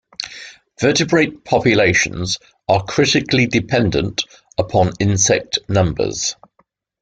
Vertebrate 0.79 1.45
populations 1.45 2.39
are 2.67 2.83
critically 2.83 3.45
dependent 3.45 4.23
upon 4.57 4.93
insect 4.99 5.59
numbers. 5.69 6.35